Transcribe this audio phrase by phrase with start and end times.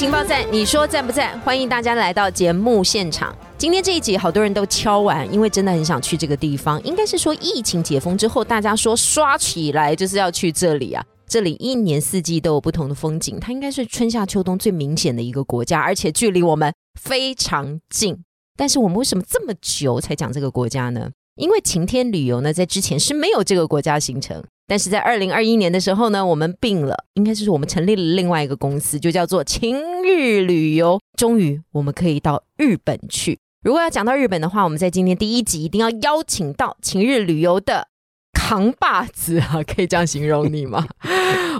[0.00, 1.38] 情报站，你说赞不赞？
[1.40, 3.36] 欢迎大家来到节目现场。
[3.58, 6.82] 今天这一集好多人都敲完，因为真的很想去这个地方。
[6.84, 11.04] 应该是说疫情解封之后，大家说刷起来就是要去这里啊。
[11.28, 18.16] 这里一年四季都有不同的风景，它应该是春夏秋冬最明显的一个国家，而且距离我们非常近。
[18.56, 21.10] 但是我们为什么这么久才讲这个国家呢？
[21.36, 31.00] 因为晴天旅游呢，在之前是没有这个国家行程，但是在二零二一年的时候呢，我们并了，应该是我们成立了另外一个公司，就叫做晴日旅游。
[31.18, 33.40] 终于我们可以到日本去。
[33.64, 37.88] 如果要讲到日本的话，我们在今天第一集一定要邀请到晴日旅游的。
[38.32, 40.86] 扛把子啊， 可以这样形容你吗？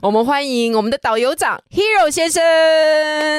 [0.02, 2.40] 我们欢迎我们的导游长 Hero 先生。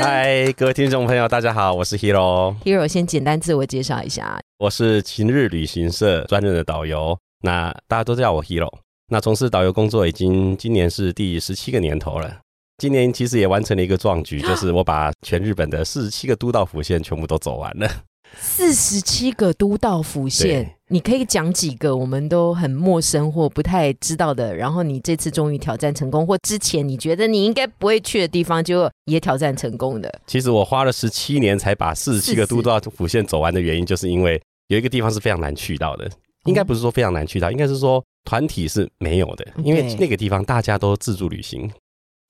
[0.01, 2.53] 嗨，各位听众朋友，大家好，我是 Hero。
[2.65, 8.69] Hero 先简单自我介绍一下，我是晴日旅行社专任的导游，那大家都叫我 Hero。
[9.13, 12.33] 那从事导游工作已经今年是第十七个年头了。
[12.77, 17.91] 今年其实也完成了一个壮举， 就是我把全日本的四十七个都道府县全部都走完了。
[18.39, 24.55] 四十七个都道府县，你可以讲几个我们都很陌生或不太知道的。
[24.55, 30.21] 然后你这次终于挑战成功，或之前你觉得你应该不会去的地方，就也挑战成功的。
[30.25, 36.09] 其实我花了十七年才把四十七个都道府县走完的原因，就是因为有一个地方是非常难去到的。
[36.45, 41.71] 应该不是说非常难去到，应该是说团体是没有的，因为那个地方大家都自助旅行，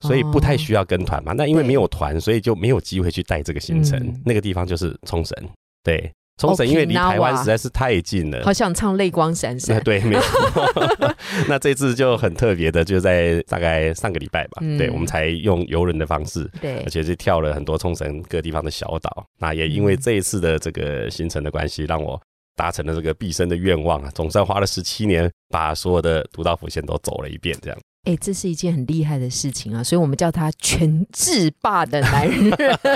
[0.00, 1.32] 所以不太需要跟团嘛。
[1.32, 4.20] 那因为没有团，所以就没有机会去带这个行程。
[4.24, 5.36] 那个地方就是冲绳。
[5.82, 9.82] 对，冲绳因为离台湾实在是太近了，好想唱泪光闪闪。
[9.82, 10.72] 对，没错。
[11.48, 19.24] 那这次就很特别的，就在大概上个礼拜吧，对我们才用游轮的方式，对，而且是跳了很多冲绳各地方的小岛。
[19.38, 22.20] 那也因为这一次的这个行程的关系，让我
[22.62, 24.10] 达成了这个毕生的愿望啊！
[24.14, 27.76] 总算花了十七年，把所有的独岛府县都走了一遍，这样。
[28.04, 32.52] 哎，这是一件很厉害的事情啊，所以我们叫他全制霸的男人。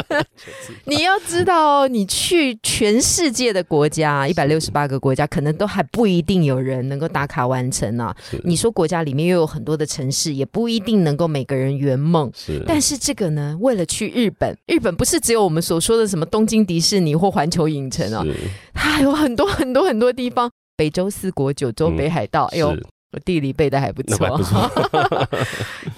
[0.84, 8.12] 你要知道，你去全世界的国家，一百六十八个国家，可能都还不一定有人能够打卡完成啊。
[8.42, 12.28] 你说国家里面又有很多的城市，也不一定能够每个人圆梦。
[12.34, 18.26] 是，但是这个呢，为了去日本，日本不是只有我们所说的什么东京迪士尼或环球影城啊，
[18.74, 22.76] 它还有很多很多很多地方，北周四国、九州北海道，哎呦。
[23.20, 24.28] 地理背的还不错，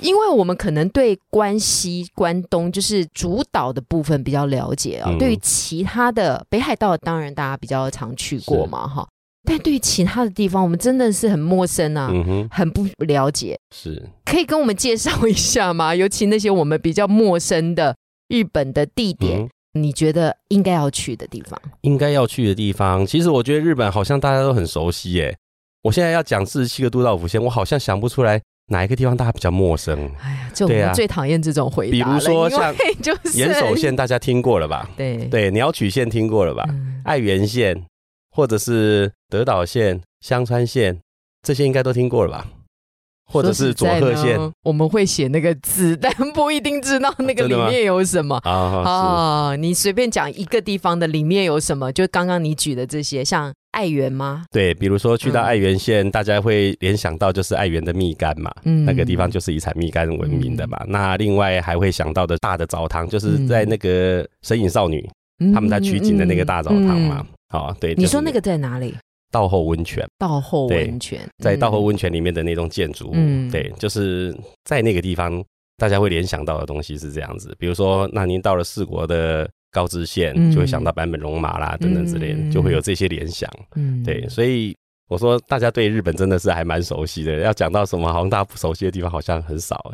[0.01, 5.11] 因为我们可能对关西、关东就是主岛的部分比较了解啊。
[5.19, 9.07] 对于其他的北海道，当然大家比较常去过嘛，哈。
[9.45, 12.13] 但对于其他的地方，我们真的是很陌生啊，
[12.51, 13.59] 很不了解。
[13.75, 15.95] 是，可以跟我们介绍一下吗？
[15.97, 17.97] 尤其那些我们比较陌生的
[18.29, 21.59] 日本的地点，你觉得应该要去的地方？
[21.81, 25.35] 应该要去的地方，其实我觉得日本好像大家都很熟悉耶。
[25.83, 30.11] 我现在要讲四十七个都道府县，我好像想不出来哪一个地方大家比较陌生。
[30.21, 31.93] 哎呀，就我们最讨厌这种回答。
[31.93, 32.75] 比如说像
[33.35, 34.91] 岩手县，大家听过了吧？
[34.97, 36.69] 对对，鸟取县听过了吧？
[37.05, 37.85] 爱媛县，
[38.31, 40.99] 或者是德岛县、香川县，
[41.43, 42.47] 这些应该都听过了吧？
[43.31, 49.55] 或者是佐贺县，我们会写那个字，但不一定知道那个 里面有什么啊。
[49.57, 54.45] 你随便讲一个地方的里面有什么，就刚刚你举的这些，像爱媛吗？
[54.51, 58.51] 对，比如说去到爱媛县，大家会联想到就是爱媛的蜜柑嘛，
[58.87, 60.83] 那个地方就是以产蜜柑闻名的嘛。
[60.89, 65.07] 那另外还会想到的大的澡堂，就是在那个神隐少女
[65.53, 67.27] 他们在取景的那个大澡堂嘛。
[67.51, 68.95] 好，对，你说那个在哪里？
[69.31, 75.43] 道后温泉，道后温泉，在道后温泉里面的那栋建筑，嗯，对，就是在那个地方，
[75.77, 77.55] 大家会联想到的东西是这样子。
[77.59, 83.51] 比如说，那您到了四国的高知县，就会想到坂本龙马啦等等之类，就会有这些联想。
[83.77, 84.75] 嗯，对，所以。
[85.09, 87.37] 我说，大家对日本真的是还蛮熟悉的。
[87.39, 89.93] 要讲到什么好像大家不熟悉的地方，好像很少。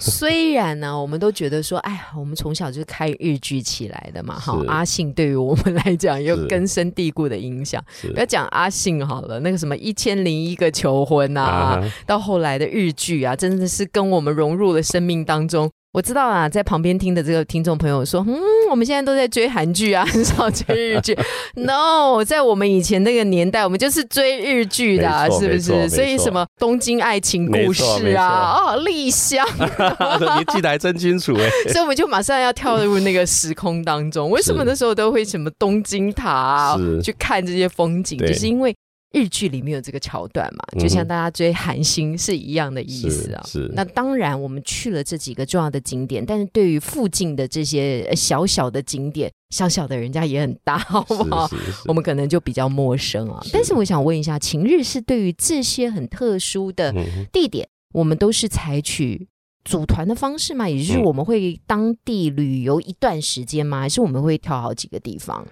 [0.00, 4.60] 虽然呢，我们都觉得说，哎呀，我们从小就是看日剧起来的嘛， 哈。
[4.66, 7.82] 阿信对于我们来讲有根深蒂固的影响。
[8.12, 15.70] 不要讲阿信好了，那个什么一千零一个求婚啊，到后来的日剧啊，真的是跟我们融入了生命当中。
[15.92, 18.38] 我知道啊，在旁边听的这个听众朋友说，嗯，
[18.70, 21.16] 我们现在都在追韩剧啊， 很少追日剧。
[21.56, 25.88] No，在我们以前那个年代，我们就是追日剧的，是不是？
[25.88, 27.82] 所以什么东京爱情故事
[28.14, 29.44] 啊，哦，丽香，
[30.38, 31.50] 你记得还真清楚哎。
[31.72, 34.30] 所以我们就马上要跳入那个时空当中。
[34.30, 38.18] 为什么那时候都会什么东京塔去看这些风景？
[38.18, 38.76] 就是因为。
[39.12, 43.42] 日剧里面有这个桥段嘛，就像大家追韩星是一样的意思啊。
[43.46, 43.70] 是。
[43.74, 51.48] 那当然，我们去了这几个重要的景点，但是对于附近的这些小小的景点，小小的人家也很大，好不好？
[51.86, 53.42] 我们可能就比较陌生啊。
[53.50, 56.94] 但是我想问一下，晴日是对于这些很特殊的
[57.32, 59.26] 地点，我们都是采取
[59.64, 60.68] 组团的方式吗？
[60.68, 63.80] 也就是我们会当地旅游一段时间吗？
[63.80, 65.46] 还是我们会挑好几个地方？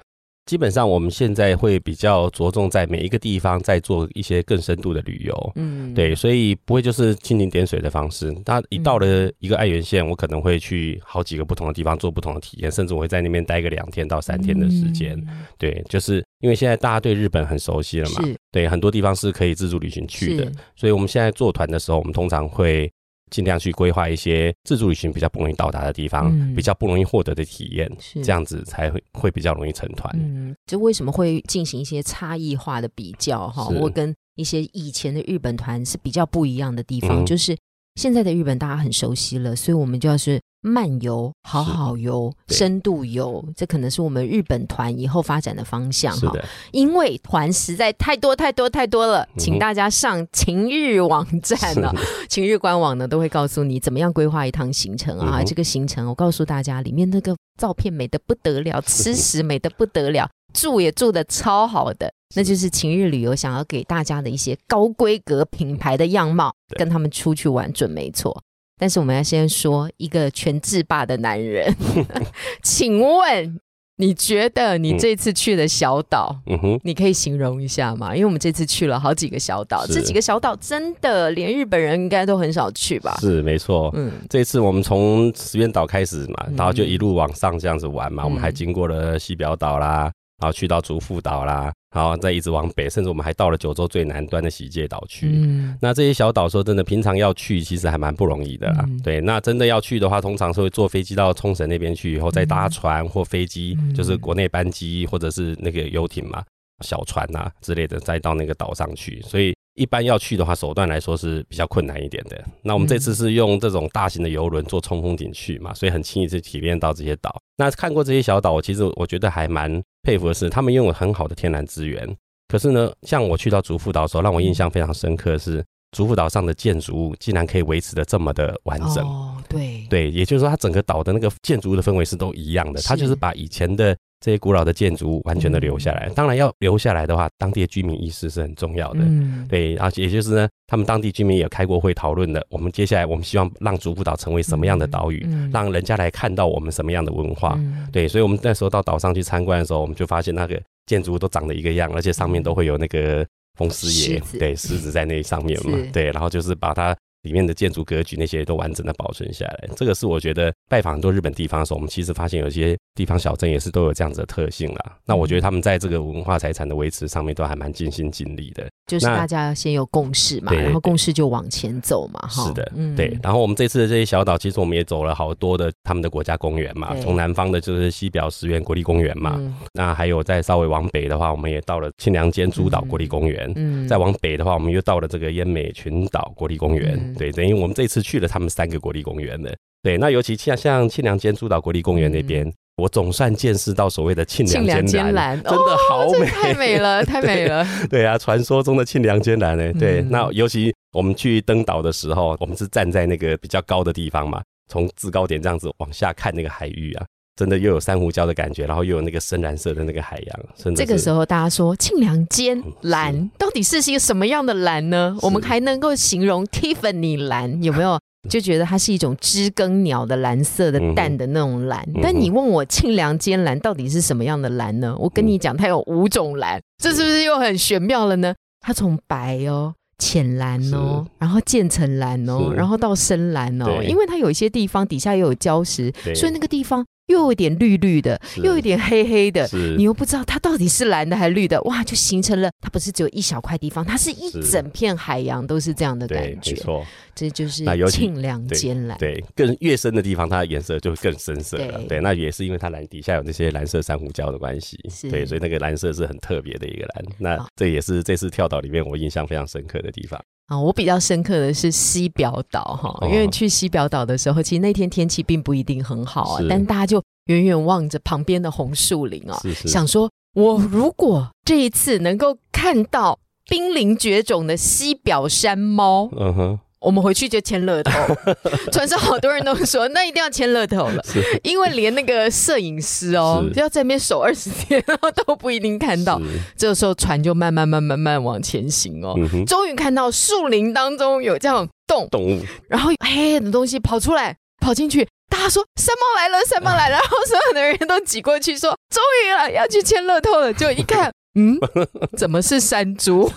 [0.47, 8.33] 基本上我们现在会比较着重在每一个地方在做一些更深度的旅游，嗯，对，所以不会就是蜻蜓点水的方式。
[8.45, 15.21] 那一到了一个爱媛县，我可能会去好几个不同的地方做不同的体验，甚至我会在那边待个两天到三天的时间。
[15.59, 18.23] 对，就是因为现在大家对日本很熟悉了嘛，
[18.53, 22.89] 对，很多地方是可以自助旅行去的，所以我们现在做团的时候，我们通常会。
[23.31, 27.91] 尽量去规划一些自助旅行比较不容易到达的地方，比较不容易获得的体验，
[28.23, 30.13] 这样子才会会比较容易成团。
[30.17, 33.69] 嗯，就为什么会进行一些差异化的比较哈？
[33.81, 37.57] 我跟一些以前的日本团是比较不一样的地方，就是
[37.97, 40.41] 现在的日本大家很熟悉了，所以我们就要是。
[40.63, 46.33] 漫游、好好游、深度游，这可能是我们日本团以后发展的方向哈。
[46.73, 51.95] 因为团实在太多太多太多了，请大家上晴日网站了，
[52.29, 55.41] 晴日官网呢都会告诉你怎么样规划一趟行程啊。
[55.45, 68.43] 这个行程我告诉大家，里面那个照片美的不得了， 吃食美的不得了，住也住的超好的，那就是晴日旅游想要给大家的一些高规格品牌的样貌，跟他们出去玩准没错。
[68.79, 71.75] 但是我们要先说一个全制霸的男人，
[72.63, 73.59] 请问
[73.99, 78.15] 你觉得你这次去的小岛，嗯哼，你可以形容一下吗？
[78.15, 83.17] 因为我们这次去了好几个小岛，这几个小岛真的连日本人应该都很少去吧？
[83.21, 90.13] 是没错，嗯，这次我们从石原岛开始嘛，然后就一路往上这样子玩嘛，我们还经过了西表岛啦。
[90.39, 95.29] 然后去到竹富岛啦，然后再一直往北，甚至我们还到了九州最南端的喜界岛去。
[95.33, 98.85] 嗯，那这些小岛说真的，平常要去其实还蛮不容易的啦。
[99.03, 106.45] 对，那真的要去的话，通常是会坐飞机到冲绳那边去，以后再搭船或飞机，就是国内班机或者是那个游艇嘛、
[106.85, 109.23] 小船呐之类的，再到那个岛上去。
[109.23, 109.55] 所以。
[109.79, 112.45] 一般要去的话，手段来说是比较困难一点的。
[112.63, 117.39] 那我们这次是用这种大型的游轮做冲锋艇去嘛，所以很轻易就体验到这些岛。
[117.59, 119.71] 那看过这些小岛，我其实我觉得还蛮
[120.07, 122.17] 佩服的是，他们拥有很好的天然资源。
[122.47, 129.05] 可是呢，像我去到竹富岛的时候，让我印象非常深刻是，竹富岛上的建筑物竟然可以维持的这么的完整。
[129.05, 132.81] 哦，对，对，也就是说，它整个岛的那个建筑物的氛围是都一样的。
[132.83, 133.97] 它就是把以前的。
[134.21, 139.01] 这些古老的建筑物完全的留下来，当然要留下来的话，当地的居民意识是很重要的。
[139.03, 142.45] 嗯，对，而且也就是呢，他们当地居民也开过会讨论的。
[142.51, 147.59] 我们接下来我们希望让竹步岛成为什么样的岛屿，让人家来看到我们什么样的文化。
[147.93, 153.25] 对，所以我们那时候到岛上去参观的时候，我们就发现那个建筑物都长得一个样，而且上面都会有那个
[153.59, 156.97] 风狮爷，对，狮子在那上面嘛，对，然后就是把它。
[157.27, 164.97] 里面的建筑格局那些都完整的保存下来，这个是我觉得拜访很多日本地方的时候，我们其实发现有些地方小镇也是都有这样子的特性啦。
[165.05, 168.65] 那我觉得他们在这个文化财产的维持上面都还蛮尽心尽力的。
[168.87, 172.21] 就是大家先有共识嘛，然后共识就往前走嘛。
[172.29, 173.19] 哈是的，嗯对。
[173.21, 176.95] 然后我们这次的这些小岛，其实我们也走了好多的他们的国家公园嘛。
[177.01, 179.41] 从南方的就是西表石原国立公园嘛，
[179.73, 183.53] 那还有再稍微往北的话，我们也到了清凉间诸岛国立公园。
[183.57, 187.15] 嗯，再往北的话，我们又到了这个烟美群岛国立公园。
[187.19, 189.57] 对，等于我们这次去了他们三个国立公园的。
[189.83, 192.53] 对，那尤其像像庆良间诸岛国立公园那边。
[192.77, 197.67] 我总算见识到所谓的庆良间蓝，真的好美，太美了，太美了。
[197.89, 199.73] 对啊，传说中的庆良间蓝呢？
[199.81, 210.75] 对，那尤其我们去登岛的时候，我们是站在那个比较高的地方嘛，从制高点这样子往下看那个海域啊，真的又有珊瑚礁的感觉，然后又有那个深蓝色的那个海洋。
[210.75, 215.17] 这个时候大家说庆良间蓝到底是一个什么样的蓝呢？
[215.21, 217.99] 我们还能够形容 Tiffany 蓝有没有？
[218.29, 224.97] 就觉得它是一种知更鸟的蓝色的淡的那种蓝，但你问我沁凉间蓝到底是什么样的蓝呢？
[224.99, 228.35] 我跟你讲，它有五种蓝，这是不是又很玄妙了呢？
[228.61, 248.99] 它从白哦、浅蓝哦，然后渐层蓝哦，然后到深蓝哦，因为它有一些地方底下又有礁石，所以那个地方又有点绿绿的，又有点黑黑的，是你又不知道它到底是蓝的还是绿的，哇，就形成了它不是只有一小块地方，它是一整片海洋都是这样的，感觉，没错，这就是那尤其沁凉兼蓝。
[248.99, 251.79] 对，更越深的地方，它的颜色就会更深色了。
[251.79, 257.05] 对对，那也是因为它蓝底下有那些蓝色珊瑚礁的关系是，对，所以那个蓝色是很特别的一个蓝。
[257.19, 260.21] 那这也是这次跳岛里面我印象非常深刻的地方。
[260.47, 277.91] 啊，我比较深刻的是西表岛哈，哦因为去西表岛的时候，其实那天天气并不一定很好啊，但大家就远远望着旁边的红树林啊，是是，想说，我如果这一次能够看到濒临绝种的西表山猫，嗯哼，我们回去就签乐透。
[278.71, 281.03] 船上好多人都说，那一定要签乐透了，
[281.43, 286.23] 因为连那个摄影师哦，要在那边守二十天，然后都不一定看到。
[286.57, 295.09] 这个时候船就慢慢慢慢慢往前行哦，嗯，终于看到树林当中有这样洞，动物然后黑黑的东西跑出来，跑进去。
[295.29, 300.55] 大家说山猫来了，山猫来了， 然后所有的人都挤过去说，终于了，要去签乐透了。
[300.55, 301.59] 就一看，嗯，
[302.17, 303.31] 怎么是山猪？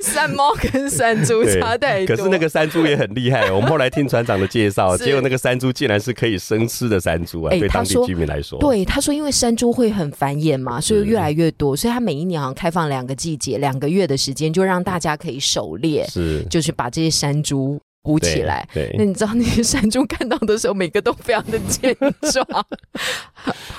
[0.00, 2.16] 山猫跟山猪差太多。
[2.16, 16.42] 可是那个山猪也很厉害，我们后来听船长的介绍， 结果那个山猪竟然是可以生吃的山猪啊，哎对当地居民来说，对，他说因为山猪会很繁衍嘛，所以越来越多，所以他每一年好像开放两个季节，两个月的时间，就让大家可以狩猎，是。
[16.48, 18.66] 就是把这些山猪捕起来。
[18.72, 21.94] 对，那你知道那些山猪看到的时候，每个都非常的健
[22.32, 22.46] 壮。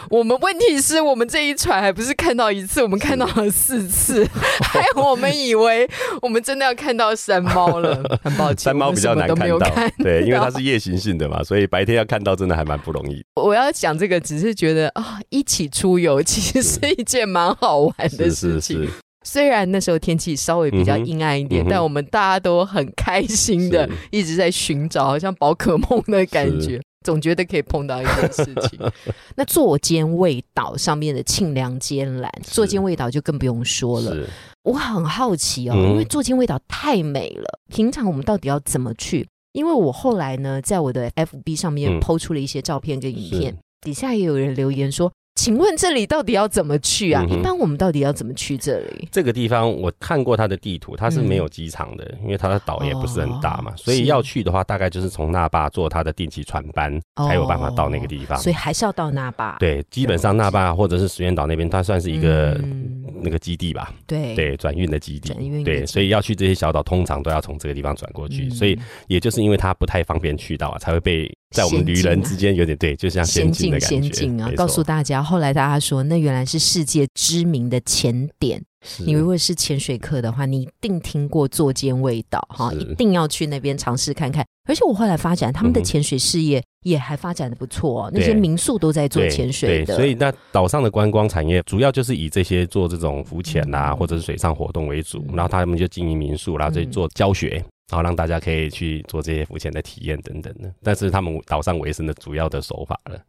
[0.09, 4.27] 我们问题是我们这一船还不是看到一次，我们看到了四次，
[4.61, 5.89] 还有我们以为
[6.21, 8.03] 我们真的要看到山猫了。
[8.21, 9.57] 很抱歉，山猫比较难看到
[9.99, 13.23] 对，因为它是夜行性的嘛，所以白天要看到真的还蛮不容易。
[13.35, 18.83] 我要讲这个，只是觉得啊，一起出游其实是一件蛮好玩的是是事情。
[18.83, 18.89] 是，
[19.27, 28.79] 虽然那时候天气稍微比较阴暗一点，但我们大家都很开心的一直在寻找，好像宝可梦的感觉，总觉得可以碰到一件事情。
[29.35, 32.53] 那坐间味岛上面的沁凉兼蓝，是。
[32.53, 34.15] 座间味岛就更不用说了。
[34.63, 35.89] 我很好奇哦，嗯。
[35.89, 39.27] 因为坐间味岛太美了，平常我们到底要怎么去？
[39.51, 41.99] 因为我后来呢，在我的 FB 上面嗯。
[41.99, 43.57] 抛出了一些照片跟影片，是。
[43.81, 47.23] 底下也有人留言说：“请问这里到底要怎么去啊？
[47.29, 58.37] 嗯一般我们到底要怎么去这里这个地方我看过它的地图，它是没嗯有机场的，因为它的岛也不是很大嘛，哦所以要去的话，大概就是从那霸坐它的定期船班，才有办法到那个地方。
[58.39, 59.55] 所以还是要到那霸。
[59.59, 65.63] 对，基本上那霸或者是石原岛那边，它算是一个嗯那个基地吧，对对，转运的基地转运。
[65.63, 68.47] 对，所以要去这些小岛，通常都要从这个地方转过去。
[68.47, 74.15] 嗯所以也就是因为它不太方便去到啊，才会被在我们旅人之间有点对，就像先进的进感觉。
[74.17, 74.51] 先进啊！
[74.55, 78.61] 告诉大家，后来大家说那原来是世界知名的潜点。
[78.99, 84.45] 你如果是潜水客的话，你一定听过坐间味道哈，一定要去那边尝试看看。
[84.69, 89.85] 而且我后来发展，他们的潜水事业也还发展的不错、哦，那些民宿都在做对潜水的。
[89.87, 100.73] 对，所以那岛上的观光产业主要就是以这些做这种浮潜啦，嗯或者是水上活动为主，嗯然后他们就经营民宿，然后就嗯做教学，然后让大家可以去做这些浮潜的体验等等的。
[100.83, 103.19] 但是他们岛上维生的主要的手法了。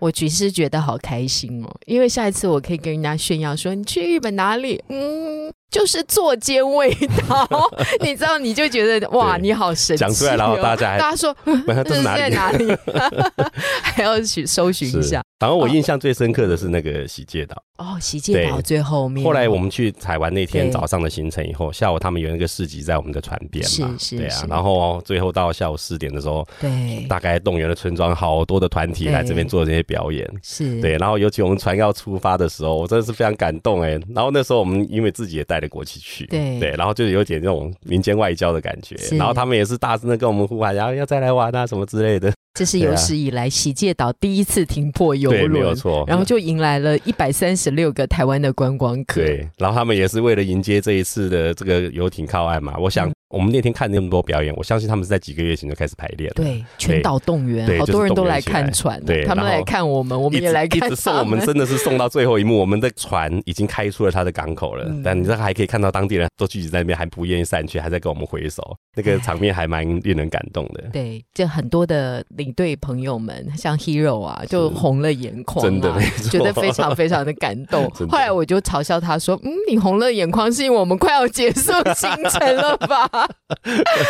[0.00, 4.82] 我其实觉得好开心哦，因为下一次我可以跟人家炫耀说，你去日本哪里？
[4.88, 6.94] 嗯，就是座间味
[7.26, 7.48] 道，
[8.00, 12.02] 你知道，你就觉得哇，你好神奇、哦，讲出来然后大家还大家说嗯这是？
[12.12, 12.76] 在哪里？
[13.82, 15.22] 还要去搜寻一下。
[15.40, 17.60] 然后我印象最深刻的是那个喜界岛。
[17.78, 19.24] 哦，喜界岛最后面。
[19.24, 24.16] 后来我们去采完那天早上的行程以后，下午他们有那个市集在我们的船边嘛，是是是。
[24.18, 30.28] 对啊然后最后到下午四点的时候，对大概动员了村庄好多的团体来这边做这些表演。
[30.42, 33.98] 是，对，然后尤其我们船要出发的时候，我真的是非常感动哎。
[34.14, 38.94] 然后那时候我们因为自己也带了国旗去，对对，然后就有点那种民间外交的感觉。
[39.16, 42.30] 然后他们也是大声的跟我们呼喊，然后要再来玩啊什么之类的。
[42.52, 46.04] 这是有史以来喜界岛第一次停泊游轮，没有，错。
[46.06, 49.22] 然后就迎来了一百三十六个台湾的观光客。
[49.22, 52.76] 对，然后他们也是为了迎接这一次的这个游艇靠岸嘛。
[52.78, 56.34] 我想嗯我们那天看那么多表演，我相信他们是在几个月前就开始排练了。
[56.34, 62.58] 对，全岛动员，好多人都来看船，对他们来看我们，我们也来看一直送他我们，真的是送到最后一幕。
[62.58, 70.84] 我们的船已经开出了它的港口了，嗯但你这还可以看到当地人都聚集在那边，还不愿意散去，还在跟我们挥手，那个场面还蛮令人感动的。
[70.92, 75.92] 对，就很多的领队朋友们，像 Hero 啊，就红了眼眶、啊，真的
[76.30, 83.08] 觉得非常非常的感动后来我就嘲笑他说：“嗯，你红了眼眶是因为我们快要结束行程了吧？”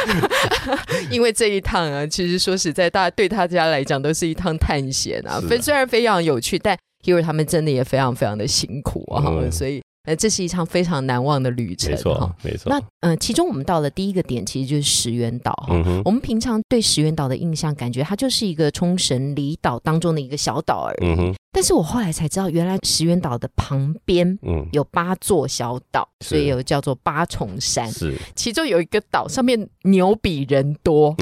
[1.11, 9.83] 因为这一趟啊，其实说实在，大家对大家来讲都是一趟探险啊，非虽然非常有趣，但 Hero 他们真的也非常非常的辛苦啊，嗯所以。
[10.05, 11.91] 呃，这是一场非常难忘的旅程。
[11.91, 12.71] 没错，没错。
[12.71, 15.75] 那呃，其中我们到了第一个点，其实就是石原岛哈。
[16.05, 21.35] 我们平常对石原岛的印象，感觉它就是一个冲绳离岛当中的一个小岛而已。
[21.55, 27.89] 但是我后来才知道，原来石原岛的旁边，嗯，有八座小岛，所以有叫做八重山。
[27.93, 31.15] 是，其中有一个岛上面牛比人多，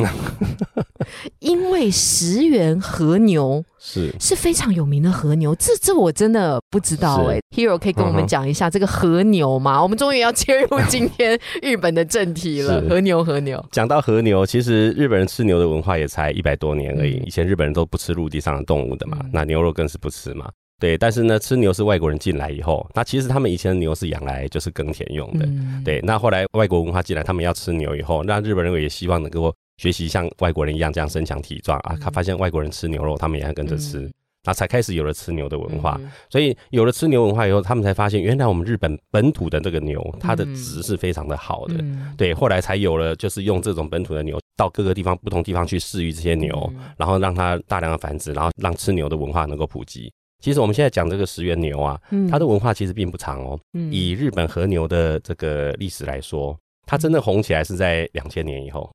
[1.41, 5.55] 因为石原和牛是是非常有名的和牛。
[5.57, 9.83] 这这我真的不知道哎，Hero 可以跟我们讲一下这个和牛吗？
[9.83, 12.81] 我们终于要切入今天日本的正题了。
[12.89, 13.63] 和牛，和牛。
[13.71, 17.23] 讲到和牛，其实日本人吃牛的文化也才一百多年而已。
[17.27, 20.31] 以前日本人都不吃陆地上的动物的嘛，那牛肉更是不吃。
[20.35, 20.49] 嘛？
[20.79, 25.47] 对，但是呢，吃牛是外国人进来以后，那其实他们以前的牛是养来就是耕田用的。
[25.85, 31.97] 对，那后来外国文化进来，他们要吃牛以后，那日本人也希望能够学习像外国人一样这样身强体壮啊。
[31.99, 34.11] 他发现外国人吃牛肉，他们也要跟着吃，
[34.45, 35.99] 那才开始有了吃牛的文化。
[36.29, 41.83] 所以有了吃牛文化以后，他们才发现原来我们日本本土的这个牛，它的质是非常的好的。
[42.19, 44.39] 对，后来才有了就是用这种本土的牛。
[44.57, 50.13] 到各个地方、不同地方去饲育这些牛，然后让它大量的繁殖，然后让吃牛的文化能够普及。
[50.43, 51.99] 其实我们现在讲这个石原牛啊，
[52.31, 53.59] 它的文化其实并不长哦。
[53.91, 56.55] 以日本和牛的这个历史来说，
[56.87, 58.91] 它真的红起来是在两千年以后。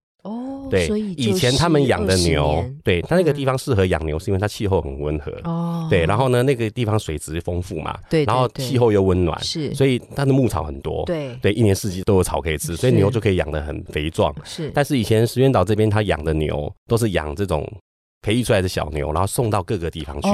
[0.70, 5.32] 对，以前他们养的牛，对，它那个地方适合养牛，是因为它气候很温和。
[5.44, 11.04] 哦，对，然后呢，那个地方水质丰富嘛，对，然后气候又温暖，是，所以它的牧草很多。
[11.06, 14.34] 对，对，一年四季都有草可以吃，所以牛就可以养的很肥壮。
[14.44, 17.66] 是，但是以前石原岛这边他养的牛都是养这种
[18.22, 20.28] 培育出来的小牛，然后送到各个地方去。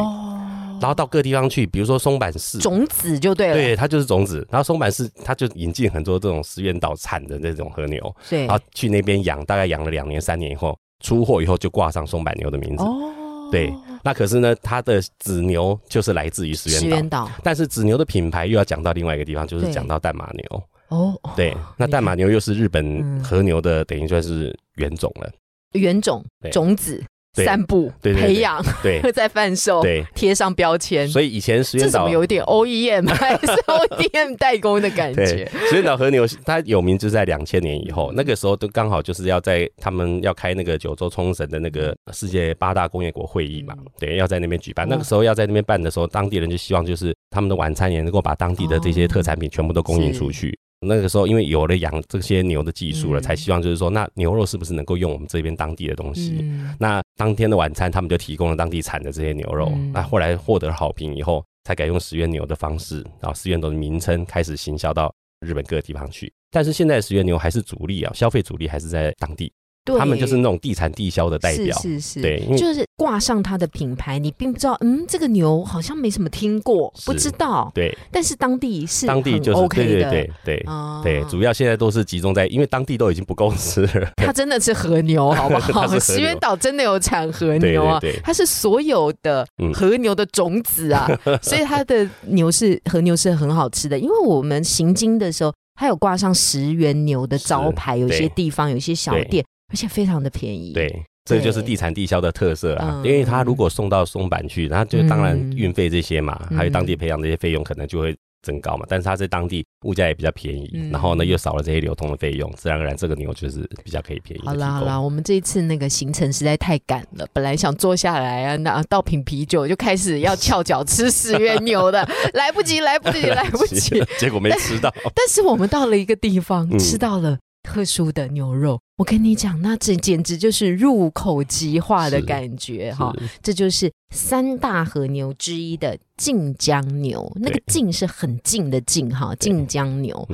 [0.82, 4.46] 然后到各地方去，比如说松坂市种子就对了，对，它就是种子。
[4.50, 12.84] 然后松坂市它就引进很多这种石原岛产的那种和牛，对，然后去那边养，大概养了两年三年以后，出货以后就挂上松坂牛的名字。
[12.84, 13.14] 哦，
[13.52, 13.72] 对，
[14.04, 20.64] 那可是呢，它的子牛就是来自于石原岛，但是子牛的品牌又要讲到另外一个地方，就是讲到淡马牛。
[20.90, 25.32] 哦，对，那淡马牛又是日本和牛的，等于算是原种了，
[25.74, 27.02] 原种种子。
[27.34, 31.08] 散步、培养、对， 再贩售、对，贴上标签。
[31.08, 35.50] 所以以前石原岛有一点 OEM 还是 ODM 代工的感觉。
[35.70, 44.88] 石原岛和牛它有名就是在两千年以后，那个时候都刚好就是要在他们要开那个九州冲绳的那个世界八大工业国会议嘛，对，要在那边举办。
[44.90, 50.58] 那个时候要在那边办的时候，当地人就希望就是他们的晚餐也能够把当地的这些特产品全部都供应出去。
[50.88, 56.44] 那个时候，因为有了养这些牛的技术了，才希望就是说，那牛肉是不是能够用我们这边当地的东西？
[56.80, 59.72] 那当天的晚餐，他们就提供了当地产的这些牛肉。
[59.94, 66.34] 那后来获得好评以后，才改用石原牛的方式，然后石原牛的名称开始行销到日本各个地方去。
[66.50, 69.54] 但是现在石原牛还是主力啊，消费主力还是在当地。
[69.98, 80.66] 他们就是那种地产地销的代表，是是是，对，就是挂上它的品牌，你并不知道，嗯，这个牛好像没什么听过，不知道，对，但是当地是当地就是 OK 的，对对
[81.04, 85.88] 对，主要现在都是集中在，因为当地都已经不够吃了， 它真的是和牛，好不好？
[86.00, 91.10] 石原岛真的有产和牛啊，它是所有的和牛的种子啊，
[91.42, 99.44] 所以它的牛是和牛是很好吃的，因为我们行经的时候，它有挂上石原牛的招牌，有些地方有些小店。
[99.72, 103.02] 而且非常的便宜，对，这就是地产地销的特色啊。
[103.04, 108.86] 因为他如果送到松板去，然后就当然运费这些嘛，还有当地培养这些费用，可能就会增高嘛。
[108.90, 114.44] 但是他在当地物价也比较便宜，然后呢又少了这些流通的费用，自然而然这个牛就是比较可以便宜。
[114.46, 124.94] 好啦好啦，我们这一次那个行程实在太赶了，本来想坐下来啊，那倒瓶啤酒就开始要翘脚吃十元牛的，来不及 来不及来不及，结果没吃到。
[125.16, 127.38] 但是我们到了一个地方，吃到了。
[127.72, 133.16] 特殊的牛肉，我跟你讲，那这简直就是入口即化的感觉哈！
[133.42, 140.28] 这就是三大和牛之一的晋江牛，那个“晋”是很近的“晋”哈，晋江牛。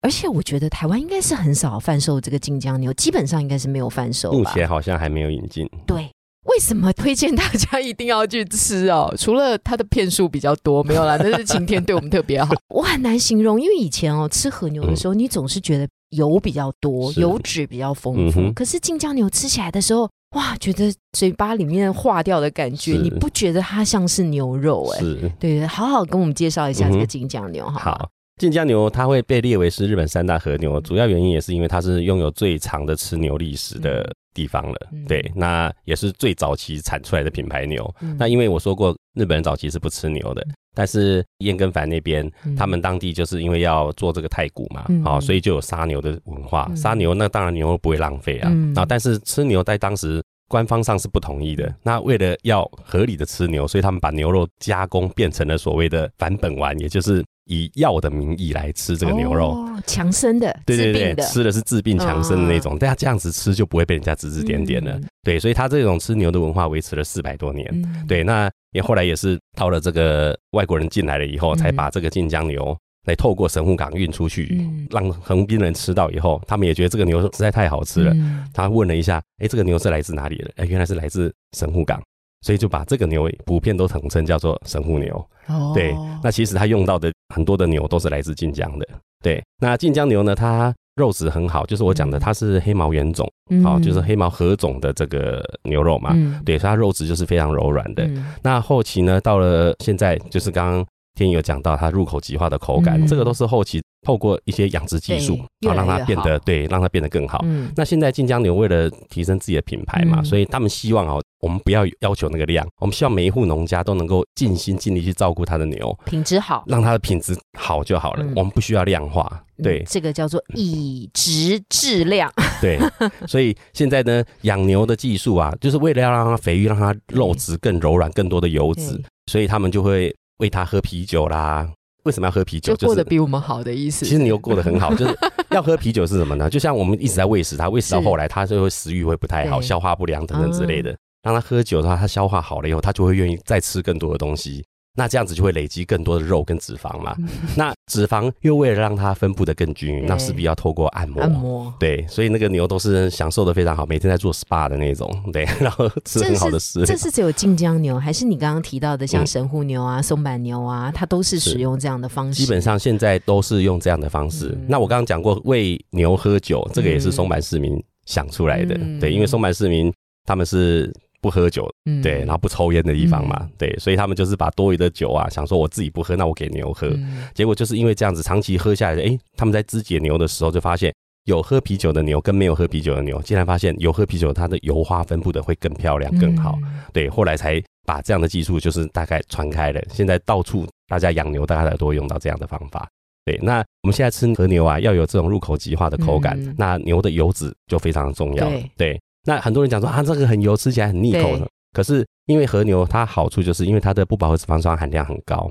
[0.00, 5.68] 而且我觉得台湾应该是很少贩售这个晋江牛，基本上应该是没有贩售，目前好像还没有引进。
[5.88, 6.08] 对。
[6.46, 9.12] 为什么推荐大家一定要去吃哦？
[9.18, 12.54] 除了它的片数比较多，没有啦，那是晴天对我们特别好。
[12.68, 18.52] 我很难形容，因为以前哦吃和牛的时候，你总是觉得油比较多，油脂比较丰富。
[18.52, 24.88] 可是晋江牛吃起来的时候，哇，觉得嘴巴里面化掉的感觉，你不觉得它像是牛肉？
[24.94, 25.00] 哎，
[25.38, 27.78] 对，好好跟我们介绍一下这个晋江牛哈。
[27.78, 34.10] 好，晋江牛它会被列为是日本三大和牛，主要原因也是因为它是拥有最长的吃牛历史的。
[34.36, 37.90] 地方了，对，那也是最早期产出来的品牌牛。
[38.18, 46.70] 那因为我说过，日本人早期是不吃牛的，但是燕根凡那边，他们当地就是因为要做这个太古嘛，好，所以就有杀牛的文化。
[46.76, 51.74] 杀牛那当然牛肉不会浪费啊，啊，但是吃牛在当时官方上是不同意的。
[51.82, 62.78] 那为了要合理的吃牛，所以他们把牛肉加工变成了所谓的反本丸，也就是以药的名义来吃这个牛肉，强身的，对对对，的，吃的是治病强身的那种。
[62.78, 65.00] 大家这样子吃就不会被人家指指点点了。
[65.22, 68.04] 对，所以他这种吃牛的文化维持了四百多年。
[68.06, 78.12] 对，那也后来也是到了这个外国人进来了以后，才把这个晋江牛来透过神户港运出去，让横滨人吃到以后，他们也觉得这个牛实在太好吃了。
[78.52, 80.50] 他问了一下，哎，这个牛是来自哪里的？
[80.56, 82.02] 哎，原来是来自神户港。
[82.46, 85.12] 所以就把这个牛普遍都统称叫做神户牛。
[85.48, 88.86] 哦，对，那其实它用到的很多的牛都是来自晋江的。
[89.20, 93.28] 对，那晋江牛呢，它肉质很好，就是我讲的，它是黑毛原种，
[93.64, 96.12] 好，就是黑毛合种的这个牛肉嘛。
[96.14, 98.08] 嗯，对，所以它肉质就是非常柔软的。
[98.44, 103.82] 那后期呢，到了现在，就是刚刚天有讲到它入口即化的口感，这个都是后期。
[104.02, 107.40] 透过一些养殖技术，好让它变得对，让它变得更好。
[107.42, 118.24] 嗯，那现在晋江牛为了提升自己的品牌嘛，所以他们希望哦，我们不要要求那个量，我们希望每一户农家都能够尽心尽力去照顾他的牛，品质好，让它的品质好就好了。
[118.36, 122.32] 我们不需要量化，对，这个叫做以质质量。
[122.62, 122.78] 对，
[123.26, 129.02] 所以现在呢，养牛的技术啊，就是为了要让它肥育，让它肉质更柔软，更多的油脂，
[129.32, 131.68] 所以他们就会喂它喝啤酒啦。
[132.04, 132.76] 为什么要喝啤酒？
[132.76, 134.06] 就过得比我们好的意思。
[134.06, 135.18] 其实你又过得很好， 就是
[135.50, 136.48] 要喝啤酒是什么呢？
[136.48, 140.96] 就像我们一直在喂食它，喂食到后来，它就会食欲会不太好，消化不良等等之类的。
[141.22, 144.64] 让它喝酒的话，它消化好了以后，它就会愿意再吃更多的东西。
[144.96, 147.14] 那这样子就会累积更多的肉跟脂肪嘛？
[147.56, 151.22] 那脂肪又为了让它分布的更均匀，那势必要透过按摩。
[151.22, 156.84] 按摩对，所以那个牛都是享受的非常好，每天在做 SPA 的那种，对， 然后吃很好的食。
[156.86, 162.42] 这是只有晋江牛，还是你刚刚提到的像神户牛啊、松板牛啊，它都是使用这样的方式？
[162.42, 164.56] 基本上现在都是用这样的方式。
[164.66, 168.74] 那我刚刚讲过喂牛喝酒，这个也是松板市民想出来的。
[168.98, 169.92] 对，因为松板市民
[170.24, 170.90] 他们是。
[171.26, 171.68] 不喝酒，
[172.04, 176.88] 对，然后不抽烟的地方嘛，对，所以他们就是把多余的酒啊，想说我自己不喝，那我给牛喝。
[177.34, 186.56] 结果就是因为这样子，长期喝下来的，哎，他们在肢解牛的时候就发现，有喝啤酒的牛跟没有喝啤酒的牛，竟然发现有喝啤酒，它的油花分布的会更漂亮、更好。
[186.92, 189.82] 对，后来才把这样的技术就是大概传开了。
[189.90, 192.88] 现在到处大家养牛，大家都会用到这样的方法。
[193.24, 198.48] 对，那我们现在吃和牛啊，要有这种入口即化的口感，那牛的油脂就非常重要。
[198.76, 198.96] 对。
[199.26, 201.46] 那很多人讲说啊，这个很油，吃起来很腻口的。
[201.72, 205.50] 可是因为和牛它好处就是因为它的不饱和脂肪酸含量很高，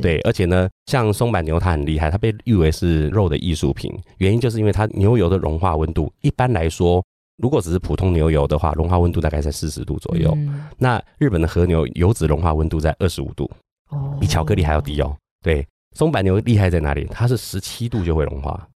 [0.00, 7.04] 对，而且呢，像松板牛它很厉害，它被誉为是肉的艺术品，原因就是因为它牛油的融化温度，一般来说，
[7.38, 10.36] 如果只是普通牛油的话，融化温度大概在四十度左右。
[10.78, 13.50] 那日本的和牛油脂融化温度在二十五度，
[14.20, 15.16] 比巧克力还要低哦。
[15.42, 17.04] 对，松板牛厉害在哪里？
[17.10, 18.68] 它是十七度就会融化。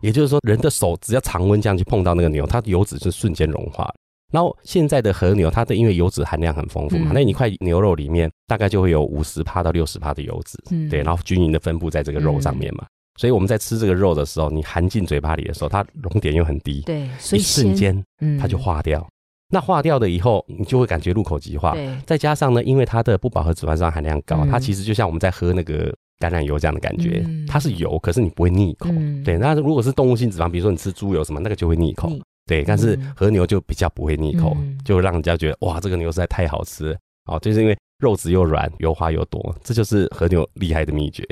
[0.00, 3.92] 也就是说，人的手只要常温这样去碰到那个牛，它的油脂是瞬间融化。
[4.32, 10.58] 然后现在的和牛，它的因为油脂含量很丰富嘛，那一块牛肉里面大概就会有五十帕到六十帕的油脂，
[10.90, 12.84] 对，然后均匀的分布在这个肉上面嘛。
[13.18, 18.04] 所以我们在吃这个肉的时候，你含进嘴巴里的时候，它熔点又很低，对，所以瞬间
[18.38, 19.04] 它就化掉。
[19.50, 21.74] 那化掉的以后，你就会感觉入口即化。
[22.04, 25.92] 再加上呢，因为它的不饱和脂肪酸含量高，它其实就像我们在喝那个。
[26.18, 28.90] 橄榄油这样的感觉，它是油，可是你不会腻口。
[29.24, 32.10] 对，那如果是动物性脂肪，比如说你吃猪油什么，那个就会腻口。
[32.46, 36.96] 对，但是和牛就比较不会腻口，就让人家觉得哇，这个牛实在太好吃。
[37.30, 41.22] 哦，就是因为肉质又软，油花又多，这就是和牛厉害的秘诀。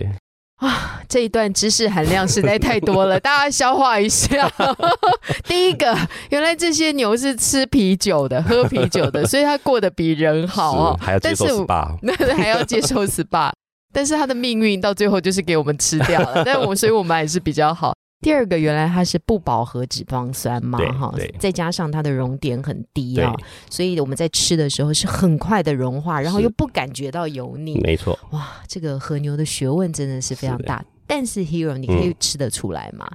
[0.57, 4.51] 啊，这一段知识含量实在太多了， 大家消化一下。
[5.49, 5.97] 第一个，
[6.31, 13.53] 原来这些牛是吃啤酒的，喝啤酒的，所以它过得比人好哦， 还要接受 SPA，那还要接受 SPA。
[13.97, 17.95] 但是它的命运到最后就是给我们吃掉了， 但我所以我们还是比较好。
[18.21, 23.33] 第二个，原来它是不饱和脂肪酸嘛，哈，再加上它的熔点很低啊，
[23.71, 27.81] 所以我们在吃的时候是很快的融化，然后又不感觉到油腻。
[27.81, 30.85] 没错，哇，这个和牛的学问真的是非常大。
[31.07, 33.09] 但是 Hero，你可以吃得出来吗？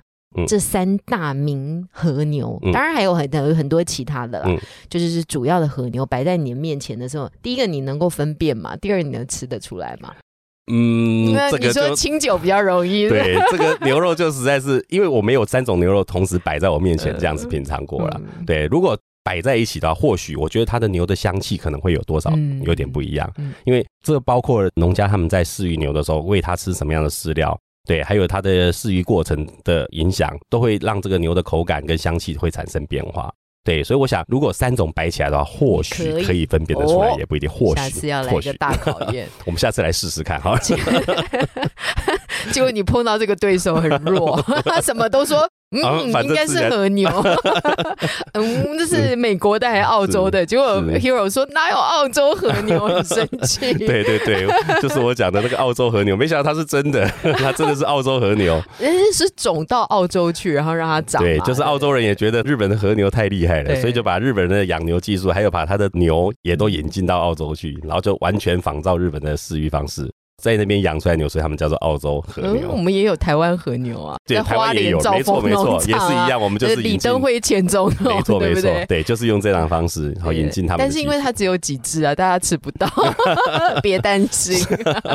[0.47, 4.49] 这三大名和牛，当然还有很很很多其他的啦，
[4.89, 8.75] 就是是主要的和牛摆在你的面前的时候，第一个你能够分辨吗？
[8.77, 10.15] 第二你能吃得出来吗？
[10.73, 13.09] 嗯，这个说清酒比较容易。
[13.09, 18.21] 对，这个 牛肉就实在是，因为我没有三种牛肉同时摆在我面前这样子品尝过了。
[18.47, 22.31] 对，如果摆在一起的话，或许我觉得它的牛的香气可能会有多少
[22.63, 23.31] 有点不一样。
[23.65, 27.55] 因为这包括农家他们在饲育牛的时候，喂它吃什么样的饲料，
[27.85, 33.31] 对，还有它的饲育过程的影响，都会让这个牛的口感跟香气会产生变化。
[33.63, 37.47] 对，所以我想，如果三种摆起来的话，或许可以分辨得出来，也不一定。
[37.49, 40.57] 或许下次要来一个大考验， 我们下次来试试看哈。
[42.51, 44.43] 结果你碰到这个对手很弱，
[44.81, 47.09] 什么都说嗯，应该是和牛。
[48.33, 50.45] 嗯，这是美国的还是澳洲的？
[50.45, 53.73] 结果 Hero 说哪有澳洲和牛， 很生气。
[53.79, 54.47] 对对对，
[54.81, 57.07] 就是我讲的那个澳洲和牛，没想到它是真的，
[57.37, 58.61] 它真的是澳洲和牛。
[58.79, 61.23] 人家是种到澳洲去，然后让它长。
[61.23, 70.11] 对，就是澳洲人也觉得日本的和牛太厉害了，所以就把日本人的养牛技术，还有把他的牛也都引进到澳洲去，然后就完全仿照日本的饲育方式。
[70.41, 72.71] 在那边养出来牛，所以他们叫做澳洲和牛。
[72.71, 76.41] 我们也有台湾和牛啊，对，台湾也有，没错没错，也是一样。
[76.41, 80.79] 我们就是李登辉前总统， 没错没错，对，就是用这样的方式然后引进他们。
[80.79, 82.87] 但是因为它只有几只啊，大家吃不到，
[83.83, 84.57] 别担心。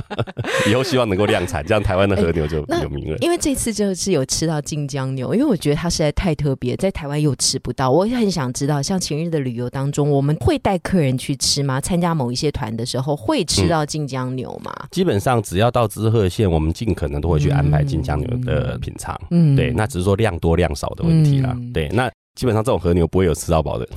[0.71, 3.19] 以后希望能够量产，这样台湾的和牛就有名了。
[3.19, 7.91] 因为这次就是有吃到晋江牛，因为我觉得它实在太特别，在台湾又吃不到。
[7.91, 11.81] 我也很想知道，像前日的旅游当中，我们会带客人去吃吗？
[11.81, 14.73] 参加某一些团的时候，会吃到晋江牛吗？
[14.91, 15.87] 基本上只要到。
[15.97, 23.89] 滋贺县，我们尽可能都会去安排金枪牛的品尝，嗯，对，那只是说量多量少的问题啦，对，那基本上这种和牛不会有吃到饱的，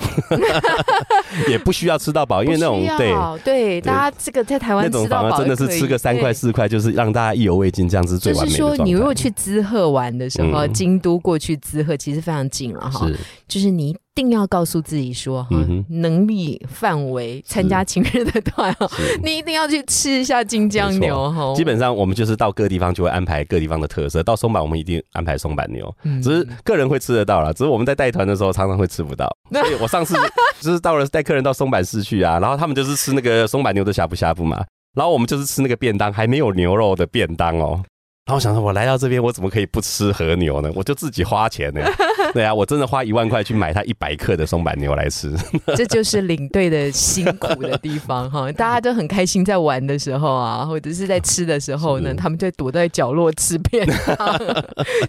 [1.50, 13.10] 也不需要吃到饱，因为那种对对，大家这个在台湾那种反而真的是吃个三块四块，就是让大家意犹未尽，这样子最完美的就是说，你如果去滋贺玩的时候，京都过去滋贺其实非常近了哈，
[13.48, 13.94] 就是你。
[14.20, 15.56] 一定要告诉自己说哈，
[15.88, 18.86] 能力范围参加情人的团哈，
[19.24, 21.54] 你一定要去吃一下金江牛哈。
[21.56, 29.34] 基本上我们就是到各地方就会安排各地方的特色，到松板我们一定安排松板牛，只是个人会吃得到啦，只是我们在带团的时候常常会吃不到。
[29.52, 30.16] 所以我上次
[30.60, 34.64] 就是到了带客人到松板市去啊，然后他们就是吃那个松板牛的呷哺呷哺嘛，
[34.96, 37.82] 然后我们就是吃那个便当，还没有牛肉的便当哦。
[38.30, 40.72] 然后想说，我来到这边，我怎么可以不吃和牛呢？
[40.76, 41.82] 我就自己花钱呢。
[42.32, 45.34] 对啊，我真的花一万块去买它一百克的松板牛来吃。
[45.76, 48.48] 这就是领队的辛苦的地方哈！
[48.54, 53.84] 大家都很开心，在玩的时候啊，或者是在吃的时候呢，他们就躲在角落吃便
[54.16, 54.38] 当。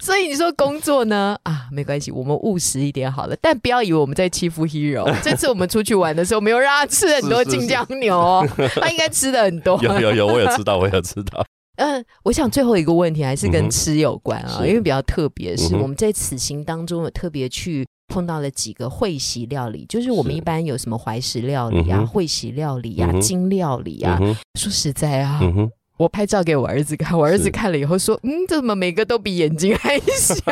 [0.00, 1.36] 所以你说工作呢？
[1.42, 3.36] 啊，没关系，我们务实一点好了。
[3.42, 5.14] 但不要以为我们在欺负 Hero。
[5.22, 8.48] 这次我们出去玩的时候，没有让他吃很多晋江牛哦，
[8.80, 9.78] 他应该吃的很多。
[9.82, 11.44] 有有有，我有吃到，我有吃到。
[11.80, 24.18] 嗯，我想最后一个问题还是跟吃有关啊，因为比较特别，是我们在此行当中有特别去碰到了几个会席料理，就是我们一般有什么怀石料理啊、会席料理啊、金料理啊。
[24.58, 25.40] 说实在啊，
[25.96, 30.44] 我拍照给我儿子看，我儿子看了以后说：“嗯，怎么每个都比眼睛还小？”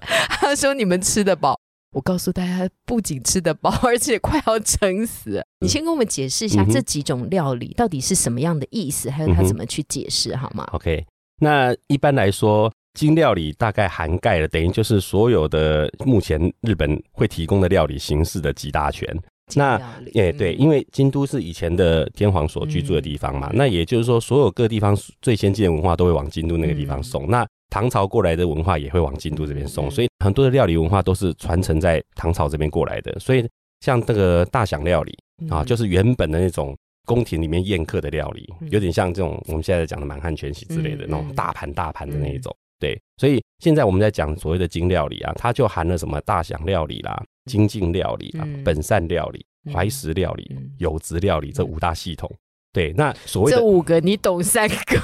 [0.28, 1.58] 他说：“你们吃得饱。”
[1.96, 5.42] 我告诉大家，不仅吃得饱， 而且快要撑死。
[5.60, 11.06] 你先跟我们解释一下这几种料理到底是什么样的意思，还有它怎么去解释，好吗？OK，
[11.40, 19.08] 那一般来说，精料理大概涵盖了，等于就是所有的目前日本会提供的料理形式的集大全。
[19.54, 19.80] 那
[20.14, 27.30] 诶，对，因为京都是以前的天皇所居住的地方嘛，那也就是说，所有各地方最先进的文化都会往京都那个地方送。
[27.30, 33.16] 那唐朝过来的文化也会往京都这边送，所以很多的料理文化都是传承在唐朝这边过来的。
[33.20, 33.48] 所以
[33.80, 35.16] 像这个大享料理
[35.48, 42.54] 啊，就是原本的那种宫廷里面宴客的料理，有点像这种我们现在讲的满汉全席之类的那种大盘大盘的那一种。
[42.78, 52.30] 对，所以现在我们在讲所谓的京料理啊，它就含了什么大享料理啦、精进料理啊、本善料理、怀石料理、有质料理这五大系统。
[52.72, 55.00] 对，那所谓这五个你懂三个，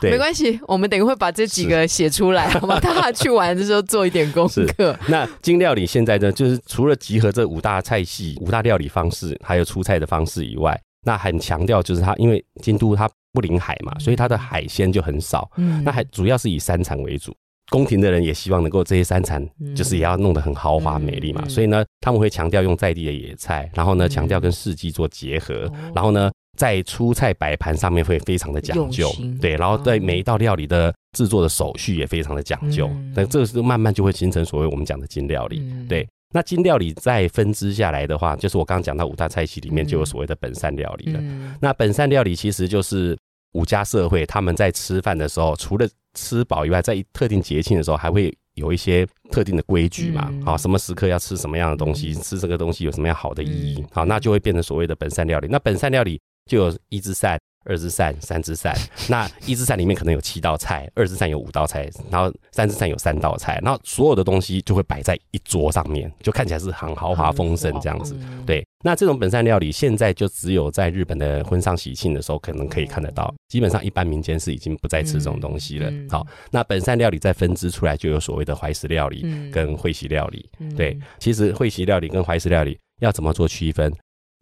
[0.00, 2.80] 对，没关系，我们等一会把这几个写出来，好吗？
[2.80, 4.98] 大家去玩的时候做一点功课。
[5.08, 17.36] 那京料理现在呢，就是除了集合这五大菜系、五大料理方式，还有出菜的方式以外，那很强调就是它，因为京都它不临海嘛，所以它的海鲜就很少，嗯，那还主要是以山产为主。
[17.72, 19.42] 宫廷的人也希望能够这些山产，
[19.74, 41.20] 就是也要弄得很豪华美丽嘛，所以呢，他们会强调用在地的野菜，然后呢，强调跟四季做结合，然后呢，在出菜摆盘上面会非常的讲究，对，然后对每一道料理的制作的手续也非常的讲究，那这个是慢慢就会形成所谓我们讲的金料理，对，那金料理再分支下来的话，就是我刚刚讲到五大菜系里面就有所谓的本善料理了，
[41.58, 43.16] 那本善料理其实就是
[43.54, 50.32] 五家社会他们在吃饭的时候，除了吃饱以外，在特定节庆的时候，还会有一些特定的规矩嘛？
[50.44, 53.84] 啊，什么时刻要吃什么样的东西，吃这个东西有什么样好的意义？
[53.92, 55.48] 好，那就会变成所谓的本善料理。
[55.48, 57.38] 那本善料理就有一之善。
[57.64, 58.74] 二之善，三之善，
[59.08, 68.16] 那一之善里面可能有七道菜，二之善有五道菜，然后三之善有三道菜，然后所有的东西就会摆在一桌上面，就看起来是很豪华丰盛这样子。
[68.46, 75.92] 对，那这种本善料理现在就只有在日本的婚丧喜庆的时候可能可以看得到，基本上一般民间是已经不再吃这种东西了。
[76.10, 80.48] 好，那本善料理再分支出来，就有所谓的怀石料理跟会席料理。
[80.76, 83.92] 对，其实会席料理跟怀石料理要怎么做区分？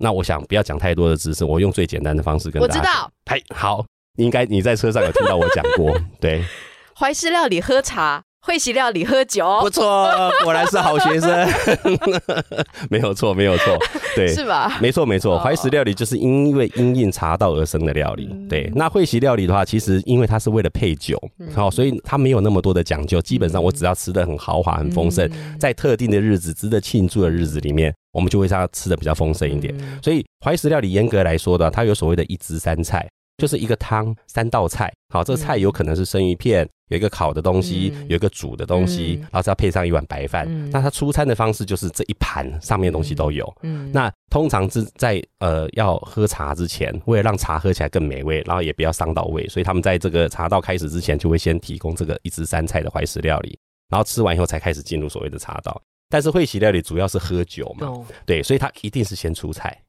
[0.00, 2.74] 那我想不要讲太多的知识，我用最简单的方式跟大家。
[2.74, 3.84] 我知道，嗨，好，
[4.16, 6.42] 应该你在车上有听到我讲过， 对。
[6.96, 8.22] 怀石料理喝茶。
[8.42, 10.10] 会席料理喝酒，不错，
[10.42, 11.48] 果然是好学生，
[12.88, 13.76] 没有错，没有错，
[14.16, 14.78] 对，是吧？
[14.80, 18.28] 没错，没错，怀石料理就是因为因应茶道而生的料理。
[18.48, 21.20] 对，那会席料理的话，其实因为它是为了配酒，
[21.54, 23.20] 好，所以它没有那么多的讲究。
[23.20, 29.74] 基本上我只要吃的很豪华、很丰盛，在特定的日子、值得庆祝的日子里面，我们就会让它吃的比较丰盛一点。
[30.02, 33.06] 所以怀石料理严格来说的，它有所谓的一汁三菜。
[33.40, 40.46] 就是一个汤三道菜，好，这个菜有可能是生鱼片，有一个烤的东西，有一个煮的东西，然后再配上一碗白饭。
[40.70, 43.52] 那它出餐的方式就是这一盘上面东西都有。
[43.62, 55.80] 嗯，那通常是在呃要喝茶之前，为了让茶喝起来更美味，然后也不要伤到胃，所以他们在这个茶道开始之前就会先提供这个一汁三菜的怀石料理，然后吃完以后才开始进入所谓的茶道。
[56.10, 57.86] 但是会席料理主要是喝酒嘛，
[58.26, 59.80] 对，所以它一定是先出菜，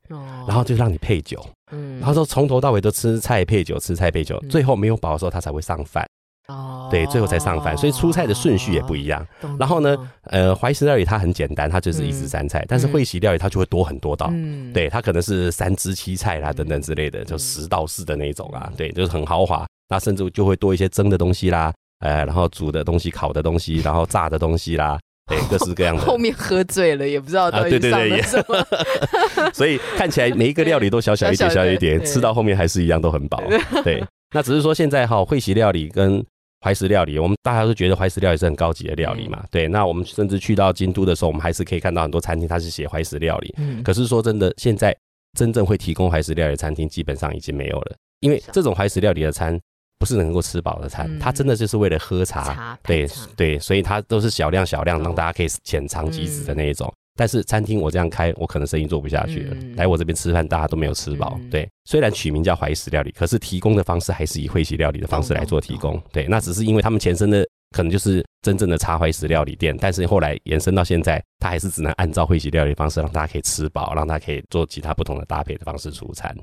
[0.47, 6.07] 然后就让你配酒，嗯，然后说从头到尾都吃菜配酒，吃菜配酒，最后没有饱的时候他才会上饭，
[6.47, 9.25] 哦，对，最后才上饭，所以出菜的顺序也不一样。
[9.59, 14.71] 然后呢，呃，怀石料理它很简单，它就是一汁三菜，但是会席料理它就会多很多道，嗯。
[14.71, 24.99] 对，它可能是三汁七菜啦等等之类的，就十道式的那种啊，对，就是很豪华，那甚至就会多一些蒸的东西啦，呃，然后煮的东西、烤的东西，然后炸的东西啦。
[25.27, 26.01] 对，各式各样的。
[26.05, 28.65] 后面喝醉了，也不知道到底上了什么。
[29.53, 33.41] 所以看起来每一个料理都小小一点，小一点，吃到后面还是一样都很饱。
[33.83, 34.03] 对，
[34.33, 36.23] 那只是说现在哈，会席料理跟
[36.61, 39.43] 怀石料理，我们大家都觉得怀石料理是很高级的料理嘛。
[39.49, 43.53] 对，那我们甚至去到京都的时候，我们还是可以看到很多餐厅它是写怀石料理。
[43.57, 43.81] 嗯。
[43.83, 44.95] 可是说真的，现在
[45.37, 49.59] 真正会提供怀石料理的餐厅基本上已经没有了，因为这种怀石料理的餐。
[50.01, 56.91] 不是能够吃饱的餐，它真的就是为了喝茶，对对，所以它都是小量小量，让大家可以浅尝即止的那一种。
[57.15, 59.55] 但是餐厅我这样开，我可能生意做不下去了。
[59.75, 61.39] 来我这边吃饭，大家都没有吃饱。
[61.51, 66.01] 对，虽然取名叫怀石料理，可是提供的方式还是以会席料理的方式来做提供。
[66.11, 76.35] 对，那只是因为他们前身的可能就是真正的茶怀石料理店，但是后来延伸到现在，它还是只能按照会席料理方式，让大家可以吃饱，让大家可以做其他不同的搭配的方式出餐。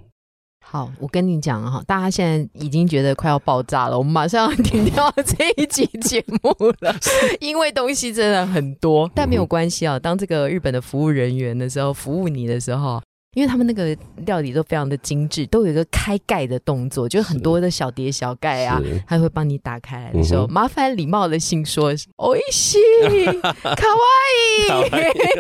[0.67, 6.95] 好，我跟你讲哈，大家现在已经觉得快要爆炸了，我们马上要停掉这一集节目了，
[7.39, 9.99] 因为东西真的很多，但没有关系啊。
[9.99, 13.01] 当这个日本的服务人员的时候，服务你的时候。
[13.36, 22.77] 因为他们那个料理都非常的精致，都有一个开盖的动作，就很多的小碟小盖啊，他会帮你打开来的时候，麻烦礼貌的信说“おいし
[23.10, 24.03] い，卡哇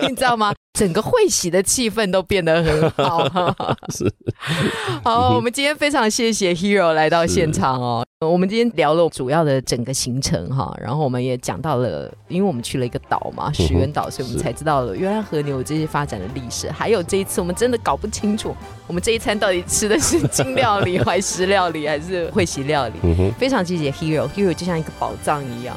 [0.01, 0.55] 伊”， 你知道吗？
[0.78, 3.26] 整个会喜的气氛都变得很好。
[3.92, 4.08] 是，
[5.02, 8.06] 好，我们今天非常谢谢 Hero 来到现场哦。
[8.20, 16.70] 我们今天聊了主要的整个行程哈，然后我们也讲到了，因为我们去了一个岛嘛，石原岛，所以我们才知道了原来和牛这些发展的历史。
[16.70, 18.54] 还有这一次，我们真的搞不清楚，
[18.88, 22.94] 我们这一餐到底吃的是金料理、怀石料理还是 会席料理。
[23.38, 25.76] 非常谢谢 Hero，Hero 就像一个宝藏一样，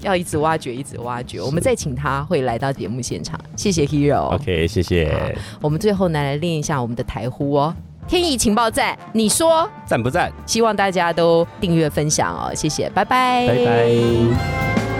[0.00, 1.40] 要一直挖掘，一直挖掘。
[1.40, 4.34] 我们再请他会来到节目现场，谢谢 Hero。
[4.34, 5.36] OK，谢谢。
[5.60, 7.74] 我们最后呢来练一下我们的台呼哦。
[8.08, 10.32] 天意情报站，你说赞不赞？
[10.44, 14.91] 希望大家都订阅分享哦，谢谢，拜拜，拜拜。